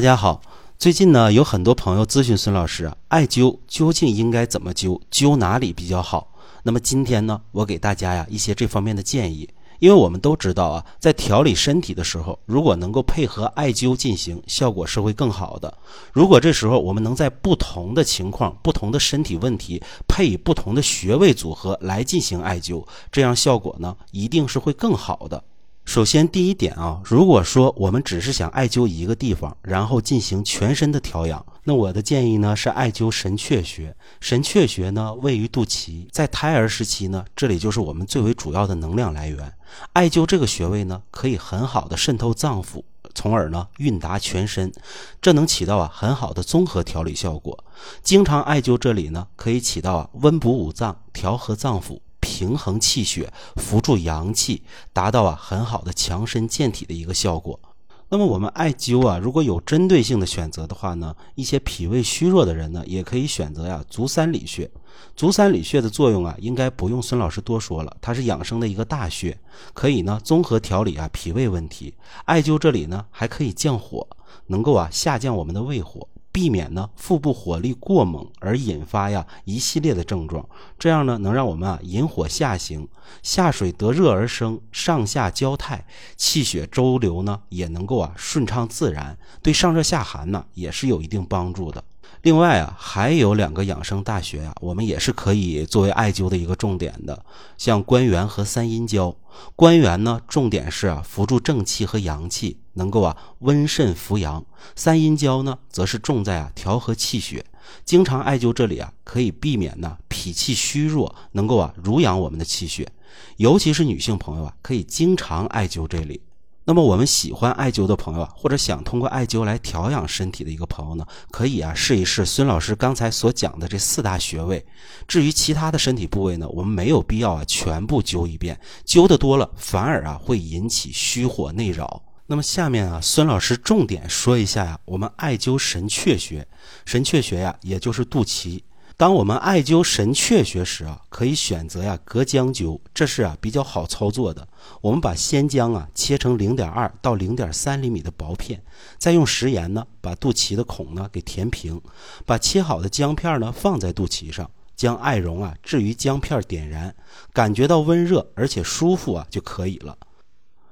[0.00, 0.40] 大家好，
[0.78, 6.32] 最近呢有很多朋友咨询孙老师，艾灸究竟应该怎么灸，灸哪里比较好？
[6.62, 9.46] 那么今天呢，我给大家呀一些这方面的建议。
[9.78, 15.76] 因为我们都知道啊，在调理身体的时候，如果能够配合艾灸进行，效果是会更好的。
[16.14, 22.82] 如果这时候我们能在不同的情况、不同的身体问题，配以不同的穴位组合来进行艾灸，
[23.12, 25.44] 这样效果呢，一定是会更好的。
[25.90, 33.92] 首先，第一点啊，如果说我们只是想艾灸一个地方，然后进行全身的调养，那我的建议呢是艾灸神阙穴。
[34.20, 39.52] 神阙穴呢位于肚脐，在胎儿时期呢，这里就是我们最为主要的能量来源。
[39.92, 44.72] 艾灸这个穴位呢，可以很好的渗透脏腑，从而呢运达全身，
[45.20, 47.64] 这能起到啊很好的综合调理效果。
[48.00, 51.98] 经常艾灸这里呢，可以起到啊温补五脏、调和脏腑。
[52.40, 54.62] 平衡气血，扶助阳气，
[54.94, 57.60] 达到啊很好的强身健体的一个效果。
[58.08, 64.70] 那么我们艾灸啊，如果有针对性的选择的话呢，一些脾胃虚弱的人呢，也可以选择呀足三里穴。
[65.14, 69.38] 足三里穴的作用啊，应该不用孙老师多说了，它是养生的一个大穴，
[69.74, 71.92] 可以呢综合调理啊脾胃问题。
[72.24, 74.08] 艾灸这里呢，还可以降火，
[74.46, 76.08] 能够啊下降我们的胃火。
[76.40, 82.88] 避免呢腹部火力过猛而引发呀一系列的症状，这样呢能让我们啊引火下行，
[83.22, 85.84] 下水得热而生，上下交泰，
[86.16, 91.84] 气血周流呢也能够啊顺畅自然，对上热下寒呢也是有一定帮助的。
[92.22, 97.22] 另外啊，还有两个养生大穴呀，我们也是可以作为艾灸的一个重点的，
[97.58, 99.14] 像关元和三阴交。
[99.54, 104.42] 关元呢，重点是啊扶助正气和阳气，能够啊温肾扶阳；
[104.74, 107.44] 三阴交呢，则是重在啊调和气血。
[107.84, 112.90] 经常艾灸这里啊，可以避免呢脾气虚弱，能够啊濡养我们的气血。
[113.36, 116.22] 尤其是女性朋友啊，可以经常艾灸这里。
[116.64, 124.64] 那么我们喜欢艾灸的朋友啊，或者想通过艾灸来调养身体的一个朋友呢，可以啊试一试孙老师刚才所讲的这四大穴位。
[125.06, 132.02] 至于其他的身体部位呢，我们没有必要啊全部灸一遍，灸的多了反而啊会引起虚火内扰。
[132.30, 136.46] 那么下面啊，孙老师重点说一下呀，我们艾灸神阙穴，
[136.86, 138.62] 神阙穴呀，也就是肚脐。
[138.96, 144.46] 当我们艾灸神阙穴时啊，可以选择呀隔姜灸，这是啊比较好操作的。
[144.80, 148.62] 我们把鲜姜啊切成零点二到零点三厘米的薄片，
[148.96, 151.80] 再用食盐呢把肚脐的孔呢给填平，
[152.24, 156.94] 把切好的姜片呢放在肚脐上，将艾绒啊置于姜片点燃，
[157.32, 159.98] 感觉到温热而且舒服啊就可以了。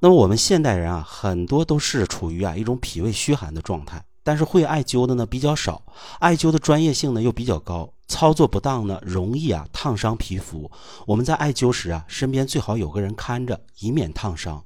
[0.00, 4.04] 那么我们现代人啊很多都是处于啊一种脾胃虚寒的状态。
[4.22, 5.80] 但是会艾灸的呢比较少，
[6.18, 10.68] 艾灸的专业性呢又比较高，操作不当呢容易啊烫伤皮肤。
[11.06, 14.64] 我们在艾灸时啊，身边最好有个人看着，以免烫伤。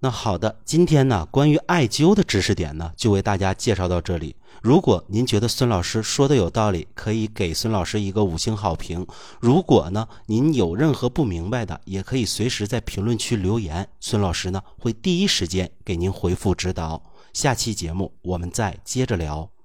[0.00, 4.36] 那好的，今天呢关于艾灸的知识点呢就为大家介绍到这里。
[4.62, 9.06] 如果您觉得孙老师说的有道理，可以给孙老师一个五星好评。
[9.40, 17.02] 如果呢您有任何不明白的，也可以随时在评论区留言，孙老师呢会第一时间给您回复指导。
[17.32, 19.55] 下期节目我们再接着聊。